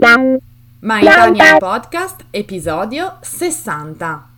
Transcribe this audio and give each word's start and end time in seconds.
My 0.00 1.02
Italian 1.02 1.58
Podcast, 1.58 2.26
episodio 2.30 3.18
60. 3.20 4.28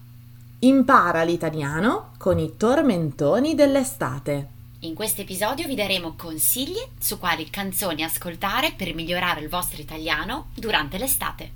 Impara 0.61 1.23
l'italiano 1.23 2.13
con 2.17 2.39
i 2.39 2.57
tormentoni 2.57 3.55
dell'estate. 3.55 4.49
In 4.81 4.95
questo 4.95 5.21
episodio 5.21 5.67
vi 5.67 5.75
daremo 5.75 6.15
consigli 6.17 6.81
su 6.99 7.19
quali 7.19 7.51
canzoni 7.51 8.03
ascoltare 8.03 8.73
per 8.75 8.95
migliorare 8.95 9.43
il 9.43 9.51
vostro 9.51 9.83
italiano 9.83 10.47
durante 10.55 10.97
l'estate. 10.97 11.51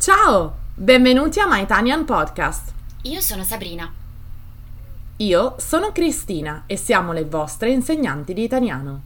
Ciao, 0.00 0.56
benvenuti 0.74 1.38
a 1.38 1.46
My 1.46 1.62
Italian 1.62 2.04
Podcast. 2.04 2.72
Io 3.02 3.20
sono 3.20 3.44
Sabrina. 3.44 3.88
Io 5.18 5.54
sono 5.58 5.92
Cristina 5.92 6.64
e 6.66 6.76
siamo 6.76 7.12
le 7.12 7.24
vostre 7.24 7.70
insegnanti 7.70 8.34
di 8.34 8.42
italiano. 8.42 9.05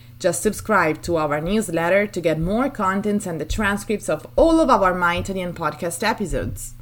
Just 0.21 0.43
subscribe 0.43 1.01
to 1.01 1.17
our 1.17 1.41
newsletter 1.41 2.05
to 2.05 2.21
get 2.21 2.39
more 2.39 2.69
contents 2.69 3.25
and 3.25 3.41
the 3.41 3.45
transcripts 3.45 4.07
of 4.07 4.27
all 4.35 4.59
of 4.61 4.69
our 4.69 4.93
My 4.93 5.15
Italian 5.15 5.51
podcast 5.51 6.03
episodes. 6.03 6.75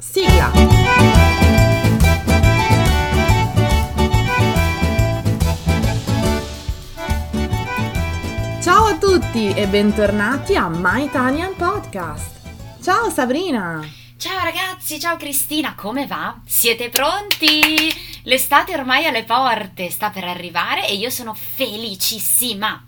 Sigla! 0.00 0.50
Ciao 8.62 8.86
a 8.86 8.96
tutti 8.98 9.54
e 9.54 9.66
bentornati 9.66 10.56
a 10.56 10.66
My 10.68 11.02
Italian 11.04 11.54
Podcast. 11.54 12.30
Ciao 12.80 13.10
Sabrina! 13.10 13.86
Ciao 14.16 14.42
ragazzi, 14.42 14.98
ciao 14.98 15.16
Cristina, 15.16 15.74
come 15.76 16.06
va? 16.06 16.40
Siete 16.46 16.88
pronti? 16.88 18.15
L'estate 18.26 18.74
ormai 18.74 19.06
alle 19.06 19.22
porte, 19.22 19.88
sta 19.88 20.10
per 20.10 20.24
arrivare 20.24 20.88
e 20.88 20.96
io 20.96 21.10
sono 21.10 21.32
felicissima. 21.32 22.84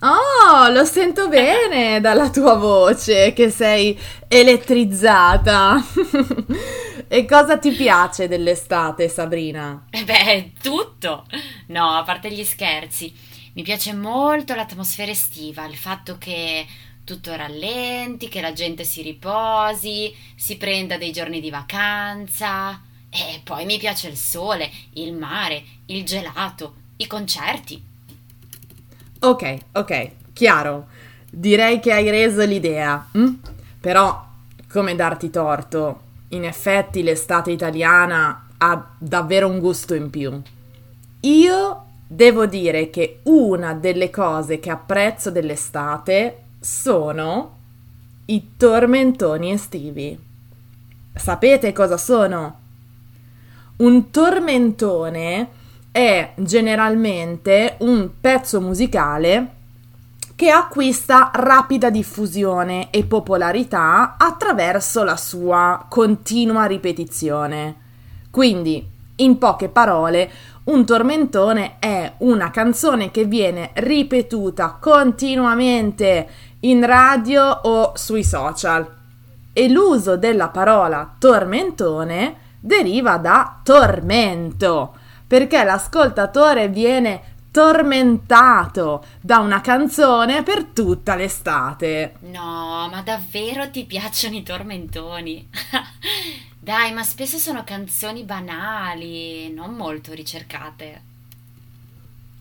Oh, 0.00 0.68
lo 0.68 0.84
sento 0.84 1.28
bene 1.32 1.98
dalla 2.02 2.28
tua 2.28 2.54
voce 2.56 3.32
che 3.32 3.48
sei 3.48 3.98
elettrizzata. 4.28 5.82
e 7.08 7.24
cosa 7.24 7.56
ti 7.56 7.70
piace 7.70 8.28
dell'estate, 8.28 9.08
Sabrina? 9.08 9.86
Eh 9.88 10.04
beh, 10.04 10.52
tutto. 10.60 11.24
No, 11.68 11.96
a 11.96 12.02
parte 12.02 12.30
gli 12.30 12.44
scherzi. 12.44 13.10
Mi 13.54 13.62
piace 13.62 13.94
molto 13.94 14.54
l'atmosfera 14.54 15.10
estiva, 15.10 15.64
il 15.64 15.76
fatto 15.76 16.18
che 16.18 16.66
tutto 17.02 17.34
rallenti, 17.34 18.28
che 18.28 18.42
la 18.42 18.52
gente 18.52 18.84
si 18.84 19.00
riposi, 19.00 20.14
si 20.36 20.58
prenda 20.58 20.98
dei 20.98 21.12
giorni 21.12 21.40
di 21.40 21.48
vacanza. 21.48 22.82
E 23.10 23.40
poi 23.42 23.64
mi 23.64 23.78
piace 23.78 24.08
il 24.08 24.16
sole, 24.16 24.70
il 24.94 25.14
mare, 25.14 25.62
il 25.86 26.04
gelato, 26.04 26.74
i 26.96 27.06
concerti. 27.06 27.82
Ok, 29.20 29.56
ok, 29.72 30.10
chiaro. 30.32 30.86
Direi 31.30 31.80
che 31.80 31.92
hai 31.92 32.10
reso 32.10 32.44
l'idea. 32.44 33.08
hm? 33.12 33.34
Però, 33.80 34.26
come 34.68 34.94
darti 34.94 35.30
torto, 35.30 36.00
in 36.28 36.44
effetti 36.44 37.02
l'estate 37.02 37.50
italiana 37.50 38.48
ha 38.58 38.90
davvero 38.98 39.48
un 39.48 39.58
gusto 39.58 39.94
in 39.94 40.10
più. 40.10 40.40
Io 41.20 41.84
devo 42.06 42.46
dire 42.46 42.90
che 42.90 43.20
una 43.24 43.74
delle 43.74 44.10
cose 44.10 44.60
che 44.60 44.70
apprezzo 44.70 45.30
dell'estate 45.30 46.42
sono 46.60 47.56
i 48.26 48.56
tormentoni 48.56 49.52
estivi. 49.52 50.18
Sapete 51.14 51.72
cosa 51.72 51.96
sono? 51.96 52.60
Un 53.78 54.10
tormentone 54.10 55.48
è 55.92 56.32
generalmente 56.34 57.76
un 57.78 58.10
pezzo 58.20 58.60
musicale 58.60 59.52
che 60.34 60.50
acquista 60.50 61.30
rapida 61.32 61.88
diffusione 61.88 62.90
e 62.90 63.04
popolarità 63.04 64.16
attraverso 64.18 65.04
la 65.04 65.16
sua 65.16 65.86
continua 65.88 66.64
ripetizione. 66.64 67.76
Quindi, 68.32 68.84
in 69.14 69.38
poche 69.38 69.68
parole, 69.68 70.28
un 70.64 70.84
tormentone 70.84 71.76
è 71.78 72.14
una 72.18 72.50
canzone 72.50 73.12
che 73.12 73.26
viene 73.26 73.70
ripetuta 73.74 74.76
continuamente 74.80 76.28
in 76.60 76.84
radio 76.84 77.60
o 77.62 77.92
sui 77.94 78.24
social 78.24 78.84
e 79.52 79.68
l'uso 79.68 80.16
della 80.16 80.48
parola 80.48 81.14
tormentone 81.16 82.46
deriva 82.60 83.16
da 83.16 83.60
tormento 83.62 84.94
perché 85.26 85.62
l'ascoltatore 85.62 86.68
viene 86.68 87.36
tormentato 87.50 89.04
da 89.20 89.38
una 89.38 89.60
canzone 89.60 90.42
per 90.42 90.64
tutta 90.64 91.14
l'estate. 91.16 92.14
No, 92.20 92.88
ma 92.90 93.02
davvero 93.04 93.70
ti 93.70 93.84
piacciono 93.84 94.36
i 94.36 94.42
tormentoni? 94.42 95.48
Dai, 96.58 96.92
ma 96.92 97.02
spesso 97.02 97.36
sono 97.36 97.64
canzoni 97.64 98.24
banali, 98.24 99.52
non 99.52 99.74
molto 99.74 100.12
ricercate. 100.12 101.02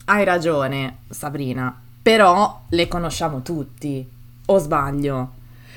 Hai 0.05 0.23
ragione, 0.23 0.99
Sabrina, 1.09 1.77
però 2.01 2.63
le 2.69 2.87
conosciamo 2.87 3.41
tutti, 3.41 4.07
o 4.45 4.57
sbaglio? 4.57 5.31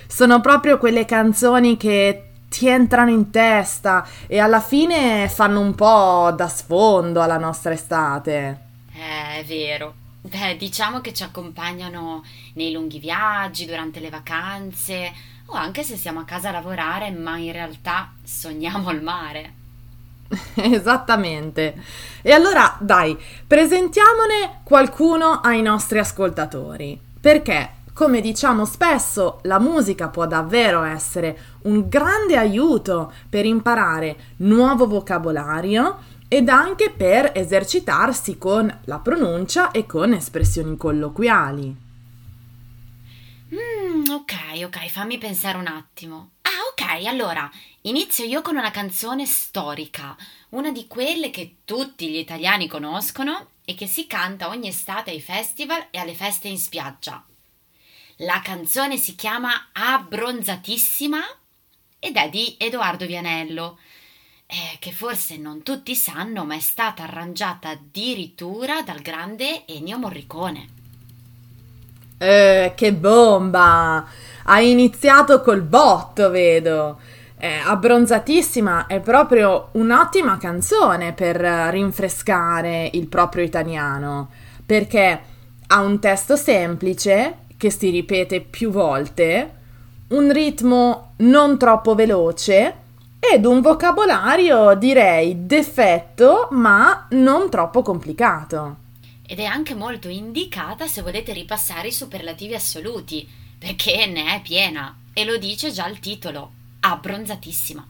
Sono 0.06 0.41
proprio 0.41 0.79
quelle 0.79 1.05
canzoni 1.05 1.77
che 1.77 2.30
ti 2.50 2.66
entrano 2.66 3.11
in 3.11 3.31
testa 3.31 4.05
e 4.27 4.41
alla 4.41 4.61
fine 4.61 5.28
fanno 5.28 5.61
un 5.61 5.77
po' 5.77 6.33
da 6.37 6.49
sfondo 6.49 7.22
alla 7.22 7.38
nostra 7.38 7.72
estate. 7.72 8.59
Eh, 8.93 9.38
è 9.38 9.44
vero. 9.44 9.94
Beh, 10.22 10.56
diciamo 10.59 11.00
che 11.00 11.15
ci 11.15 11.22
accompagnano 11.22 12.25
nei 12.55 12.72
lunghi 12.72 12.99
viaggi, 12.99 13.66
durante 13.66 14.00
le 14.00 14.11
vacanze, 14.11 15.12
o 15.47 15.55
anche 15.55 15.84
se 15.84 15.97
siamo 15.97 16.21
a 16.21 16.25
casa 16.25 16.49
a 16.49 16.53
lavorare, 16.53 17.11
ma 17.12 17.38
in 17.38 17.53
realtà 17.53 18.12
sogniamo 18.22 18.88
al 18.88 19.00
mare. 19.00 19.53
Esattamente. 20.55 21.75
E 22.21 22.32
allora, 22.32 22.77
dai, 22.81 23.17
presentiamone 23.47 24.61
qualcuno 24.65 25.41
ai 25.41 25.62
nostri 25.62 26.00
ascoltatori, 26.00 27.00
perché, 27.21 27.78
come 28.00 28.22
diciamo 28.22 28.65
spesso, 28.65 29.41
la 29.43 29.59
musica 29.59 30.09
può 30.09 30.27
davvero 30.27 30.84
essere 30.84 31.59
un 31.65 31.87
grande 31.87 32.38
aiuto 32.38 33.12
per 33.28 33.44
imparare 33.44 34.37
nuovo 34.38 34.87
vocabolario 34.87 35.99
ed 36.27 36.49
anche 36.49 36.88
per 36.88 37.33
esercitarsi 37.34 38.38
con 38.38 38.75
la 38.87 39.00
pronuncia 39.00 39.71
e 39.71 39.84
con 39.84 40.15
espressioni 40.15 40.78
colloquiali. 40.78 41.77
Mm, 43.53 44.09
ok, 44.09 44.62
ok, 44.65 44.88
fammi 44.88 45.19
pensare 45.19 45.59
un 45.59 45.67
attimo. 45.67 46.31
Ah, 46.41 46.71
ok, 46.72 47.05
allora 47.05 47.50
inizio 47.82 48.25
io 48.25 48.41
con 48.41 48.56
una 48.56 48.71
canzone 48.71 49.27
storica, 49.27 50.17
una 50.50 50.72
di 50.72 50.87
quelle 50.87 51.28
che 51.28 51.56
tutti 51.67 52.09
gli 52.09 52.17
italiani 52.17 52.67
conoscono 52.67 53.49
e 53.62 53.75
che 53.75 53.87
si 53.87 54.06
canta 54.06 54.49
ogni 54.49 54.69
estate 54.69 55.11
ai 55.11 55.21
festival 55.21 55.88
e 55.91 55.99
alle 55.99 56.15
feste 56.15 56.49
in 56.49 56.56
spiaggia. 56.56 57.22
La 58.22 58.42
canzone 58.44 58.98
si 58.98 59.14
chiama 59.14 59.69
Abbronzatissima 59.72 61.20
ed 61.98 62.17
è 62.17 62.28
di 62.28 62.55
Edoardo 62.58 63.06
Vianello, 63.06 63.78
eh, 64.44 64.76
che 64.78 64.93
forse 64.93 65.38
non 65.38 65.62
tutti 65.62 65.94
sanno, 65.94 66.44
ma 66.44 66.55
è 66.55 66.58
stata 66.58 67.05
arrangiata 67.05 67.70
addirittura 67.70 68.82
dal 68.82 69.00
grande 69.00 69.67
Ennio 69.67 69.96
Morricone. 69.96 70.69
Eh, 72.19 72.75
che 72.76 72.93
bomba! 72.93 74.06
Hai 74.43 74.70
iniziato 74.70 75.40
col 75.40 75.62
botto, 75.62 76.28
vedo. 76.28 77.00
Eh, 77.38 77.56
abbronzatissima 77.64 78.87
è 78.87 79.00
proprio 79.00 79.70
un'ottima 79.73 80.37
canzone 80.37 81.14
per 81.14 81.37
rinfrescare 81.37 82.90
il 82.93 83.06
proprio 83.06 83.44
italiano, 83.44 84.31
perché 84.66 85.23
ha 85.69 85.81
un 85.81 85.99
testo 86.00 86.37
semplice 86.37 87.49
che 87.61 87.71
si 87.71 87.91
ripete 87.91 88.41
più 88.41 88.71
volte, 88.71 89.55
un 90.09 90.33
ritmo 90.33 91.12
non 91.19 91.59
troppo 91.59 91.95
veloce 91.95 92.75
ed 93.21 93.45
un 93.45 93.61
vocabolario 93.61 94.75
direi 94.77 95.45
defetto 95.45 96.49
ma 96.53 97.07
non 97.11 97.51
troppo 97.51 97.83
complicato. 97.83 98.77
Ed 99.27 99.41
è 99.41 99.45
anche 99.45 99.75
molto 99.75 100.09
indicata 100.09 100.87
se 100.87 101.03
volete 101.03 101.35
ripassare 101.35 101.89
i 101.89 101.93
superlativi 101.93 102.55
assoluti, 102.55 103.29
perché 103.59 104.07
ne 104.07 104.37
è 104.37 104.41
piena 104.41 104.97
e 105.12 105.27
lo 105.27 105.37
dice 105.37 105.71
già 105.71 105.87
il 105.87 105.99
titolo. 105.99 106.53
abbronzatissima. 106.81 107.87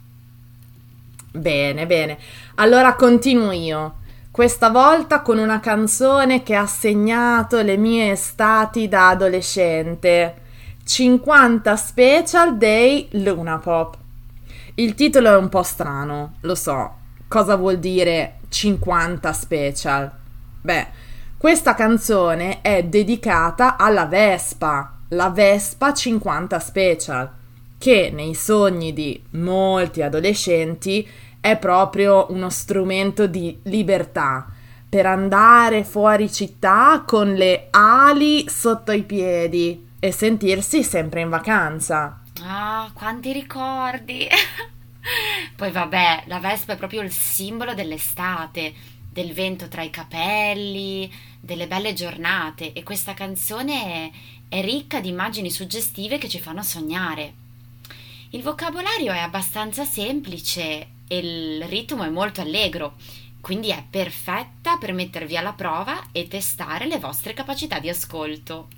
Bene, 1.31 1.87
bene. 1.87 2.19
Allora 2.57 2.97
continuo 2.97 3.53
io. 3.53 3.99
Questa 4.33 4.71
volta 4.71 5.23
con 5.23 5.39
una 5.39 5.59
canzone 5.59 6.45
che 6.45 6.55
ha 6.55 6.65
segnato 6.65 7.63
le 7.63 7.77
mie 7.77 8.13
estati 8.13 8.87
da 8.87 9.09
adolescente. 9.09 10.35
50 10.85 11.75
Special 11.75 12.57
Day 12.57 13.09
Luna 13.11 13.59
Pop. 13.59 13.97
Il 14.75 14.95
titolo 14.95 15.33
è 15.33 15.37
un 15.37 15.49
po' 15.49 15.65
strano, 15.65 16.35
lo 16.43 16.55
so. 16.55 16.95
Cosa 17.27 17.57
vuol 17.57 17.81
dire 17.81 18.37
50 18.49 19.33
Special? 19.33 20.13
Beh, 20.61 20.87
questa 21.37 21.75
canzone 21.75 22.61
è 22.61 22.85
dedicata 22.85 23.77
alla 23.77 24.07
Vespa, 24.07 24.99
la 25.09 25.31
Vespa 25.31 25.93
50 25.93 26.59
Special, 26.61 27.31
che 27.77 28.13
nei 28.15 28.35
sogni 28.35 28.93
di 28.93 29.21
molti 29.31 30.03
adolescenti 30.03 31.09
è 31.41 31.57
proprio 31.57 32.27
uno 32.31 32.51
strumento 32.51 33.27
di 33.27 33.59
libertà 33.65 34.47
per 34.89 35.07
andare 35.07 35.85
fuori 35.85 36.31
città 36.31 37.05
con 37.07 37.33
le 37.35 37.69
ali 37.71 38.49
sotto 38.49 38.93
i 38.93 39.05
piedi 39.05 39.89
e 39.99 40.13
sentirsi 40.13 40.83
sempre 40.83 41.21
in 41.21 41.29
vacanza. 41.29 42.21
Ah, 42.43 42.91
quanti 42.93 43.33
ricordi! 43.33 44.27
Poi 45.57 45.71
vabbè, 45.71 46.25
la 46.27 46.41
Vespa 46.41 46.73
è 46.73 46.77
proprio 46.77 47.03
il 47.03 47.13
simbolo 47.13 47.73
dell'estate, 47.73 48.75
del 49.13 49.33
vento 49.33 49.69
tra 49.69 49.83
i 49.83 49.91
capelli, 49.91 51.11
delle 51.41 51.67
belle 51.67 51.93
giornate 51.93 52.73
e 52.73 52.83
questa 52.83 53.15
canzone 53.15 53.85
è, 53.85 54.11
è 54.49 54.63
ricca 54.63 55.01
di 55.01 55.09
immagini 55.09 55.51
suggestive 55.51 56.19
che 56.19 56.29
ci 56.29 56.41
fanno 56.41 56.63
sognare. 56.63 57.35
Il 58.31 58.43
vocabolario 58.43 59.13
è 59.13 59.19
abbastanza 59.19 59.85
semplice 59.85 60.99
e 61.13 61.19
il 61.19 61.65
ritmo 61.65 62.05
è 62.05 62.09
molto 62.09 62.41
allegro, 62.41 62.95
quindi 63.41 63.71
è 63.71 63.83
perfetta 63.91 64.77
per 64.79 64.93
mettervi 64.93 65.37
alla 65.37 65.55
prova 65.55 66.01
e 66.13 66.29
testare 66.29 66.87
le 66.87 67.01
vostre 67.01 67.33
capacità 67.35 67.81
di 67.81 67.89
ascolto. 67.89 68.69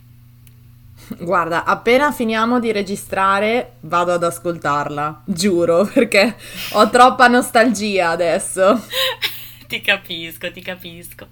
Guarda, 1.19 1.65
appena 1.65 2.11
finiamo 2.11 2.59
di 2.59 2.73
registrare 2.73 3.75
vado 3.81 4.15
ad 4.15 4.25
ascoltarla, 4.25 5.25
giuro, 5.27 5.85
perché 5.93 6.37
ho 6.73 6.89
troppa 6.89 7.29
nostalgia 7.29 8.09
adesso. 8.09 8.83
ti 9.69 9.83
capisco, 9.83 10.51
ti 10.51 10.63
capisco. 10.63 11.29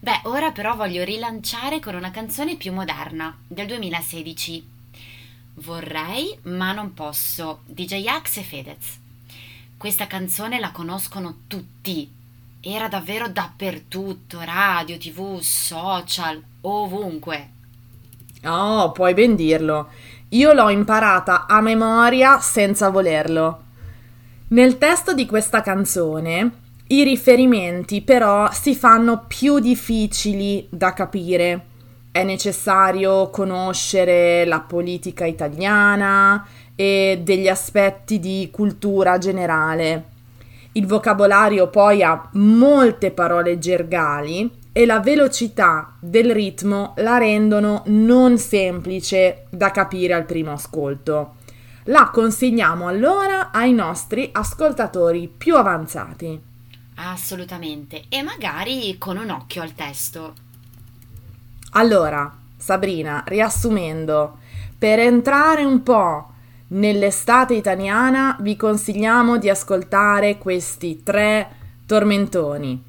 Beh, 0.00 0.20
ora 0.24 0.50
però 0.50 0.74
voglio 0.76 1.04
rilanciare 1.04 1.78
con 1.78 1.94
una 1.94 2.10
canzone 2.10 2.56
più 2.56 2.72
moderna, 2.72 3.36
del 3.46 3.66
2016. 3.66 4.70
Vorrei, 5.56 6.38
ma 6.44 6.72
non 6.72 6.94
posso, 6.94 7.60
di 7.66 7.84
J-Ax 7.84 8.38
e 8.38 8.42
Fedez. 8.42 9.00
Questa 9.82 10.06
canzone 10.06 10.60
la 10.60 10.70
conoscono 10.70 11.38
tutti. 11.48 12.08
Era 12.60 12.86
davvero 12.86 13.26
dappertutto, 13.28 14.38
radio, 14.44 14.96
tv, 14.96 15.40
social, 15.40 16.40
ovunque. 16.60 17.50
Oh, 18.44 18.92
puoi 18.92 19.12
ben 19.12 19.34
dirlo. 19.34 19.88
Io 20.28 20.52
l'ho 20.52 20.68
imparata 20.68 21.46
a 21.48 21.60
memoria 21.60 22.38
senza 22.38 22.90
volerlo. 22.90 23.62
Nel 24.50 24.78
testo 24.78 25.14
di 25.14 25.26
questa 25.26 25.62
canzone 25.62 26.52
i 26.86 27.02
riferimenti 27.02 28.02
però 28.02 28.52
si 28.52 28.76
fanno 28.76 29.24
più 29.26 29.58
difficili 29.58 30.64
da 30.70 30.92
capire. 30.92 31.70
È 32.12 32.22
necessario 32.24 33.30
conoscere 33.30 34.44
la 34.44 34.60
politica 34.60 35.24
italiana 35.24 36.46
e 36.76 37.18
degli 37.22 37.48
aspetti 37.48 38.20
di 38.20 38.50
cultura 38.52 39.16
generale. 39.16 40.04
Il 40.72 40.86
vocabolario 40.86 41.68
poi 41.68 42.02
ha 42.02 42.28
molte 42.32 43.12
parole 43.12 43.58
gergali 43.58 44.50
e 44.72 44.84
la 44.84 45.00
velocità 45.00 45.94
del 45.98 46.34
ritmo 46.34 46.92
la 46.98 47.16
rendono 47.16 47.82
non 47.86 48.36
semplice 48.36 49.46
da 49.48 49.70
capire 49.70 50.12
al 50.12 50.26
primo 50.26 50.52
ascolto. 50.52 51.36
La 51.84 52.10
consigliamo 52.12 52.88
allora 52.88 53.50
ai 53.50 53.72
nostri 53.72 54.28
ascoltatori 54.32 55.32
più 55.34 55.56
avanzati. 55.56 56.38
Assolutamente, 56.96 58.04
e 58.10 58.22
magari 58.22 58.98
con 58.98 59.16
un 59.16 59.30
occhio 59.30 59.62
al 59.62 59.74
testo. 59.74 60.50
Allora, 61.74 62.30
Sabrina, 62.56 63.24
riassumendo, 63.26 64.38
per 64.78 64.98
entrare 64.98 65.64
un 65.64 65.82
po' 65.82 66.28
nell'estate 66.68 67.54
italiana 67.54 68.36
vi 68.40 68.56
consigliamo 68.56 69.38
di 69.38 69.48
ascoltare 69.48 70.38
questi 70.38 71.02
tre 71.02 71.48
tormentoni. 71.86 72.82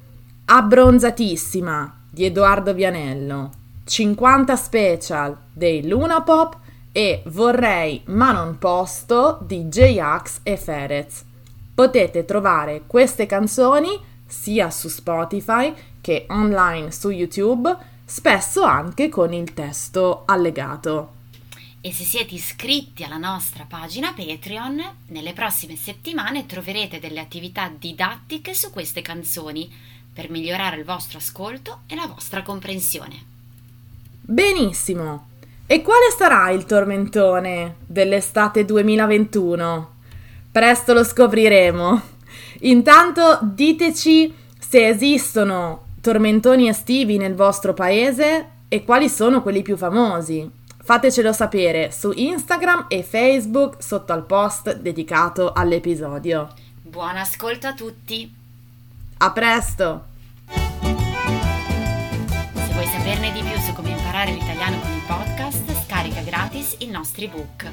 Abbronzatissima 0.46 2.02
di 2.10 2.24
Edoardo 2.24 2.74
Vianello, 2.74 3.50
50 3.84 4.56
Special 4.56 5.36
dei 5.52 5.88
Luna 5.88 6.22
Pop 6.22 6.56
e 6.92 7.22
Vorrei 7.26 8.02
ma 8.06 8.32
non 8.32 8.58
posto 8.58 9.38
di 9.42 9.64
J-Ax 9.64 10.40
e 10.42 10.56
Ferez. 10.56 11.24
Potete 11.74 12.24
trovare 12.24 12.82
queste 12.86 13.26
canzoni 13.26 13.98
sia 14.26 14.70
su 14.70 14.88
Spotify 14.88 15.74
che 16.00 16.26
online 16.28 16.92
su 16.92 17.10
YouTube, 17.10 17.76
spesso 18.04 18.62
anche 18.62 19.08
con 19.08 19.32
il 19.32 19.54
testo 19.54 20.22
allegato. 20.26 21.12
E 21.80 21.92
se 21.92 22.04
siete 22.04 22.34
iscritti 22.34 23.02
alla 23.02 23.18
nostra 23.18 23.66
pagina 23.68 24.14
Patreon, 24.14 24.82
nelle 25.08 25.32
prossime 25.32 25.76
settimane 25.76 26.46
troverete 26.46 26.98
delle 26.98 27.20
attività 27.20 27.70
didattiche 27.76 28.54
su 28.54 28.70
queste 28.70 29.02
canzoni 29.02 29.70
per 30.12 30.30
migliorare 30.30 30.76
il 30.76 30.84
vostro 30.84 31.18
ascolto 31.18 31.80
e 31.86 31.94
la 31.94 32.06
vostra 32.06 32.42
comprensione. 32.42 33.22
Benissimo! 34.20 35.28
E 35.66 35.82
quale 35.82 36.14
sarà 36.16 36.50
il 36.50 36.64
tormentone 36.64 37.76
dell'estate 37.86 38.64
2021? 38.64 39.92
Presto 40.52 40.92
lo 40.92 41.04
scopriremo. 41.04 42.02
Intanto 42.60 43.40
diteci 43.42 44.32
se 44.58 44.88
esistono 44.88 45.83
tormentoni 46.04 46.68
estivi 46.68 47.16
nel 47.16 47.34
vostro 47.34 47.72
paese 47.72 48.50
e 48.68 48.84
quali 48.84 49.08
sono 49.08 49.40
quelli 49.40 49.62
più 49.62 49.78
famosi. 49.78 50.46
Fatecelo 50.76 51.32
sapere 51.32 51.90
su 51.92 52.12
Instagram 52.14 52.84
e 52.88 53.02
Facebook 53.02 53.82
sotto 53.82 54.12
al 54.12 54.26
post 54.26 54.76
dedicato 54.76 55.54
all'episodio. 55.54 56.52
Buon 56.82 57.16
ascolto 57.16 57.68
a 57.68 57.72
tutti! 57.72 58.30
A 59.16 59.32
presto! 59.32 60.04
Se 60.50 60.58
vuoi 62.74 62.86
saperne 62.86 63.32
di 63.32 63.40
più 63.40 63.58
su 63.60 63.72
come 63.72 63.88
imparare 63.88 64.32
l'italiano 64.32 64.78
con 64.80 64.92
il 64.92 65.02
podcast, 65.06 65.86
scarica 65.86 66.20
gratis 66.20 66.76
il 66.80 66.90
nostro 66.90 67.24
ebook. 67.24 67.72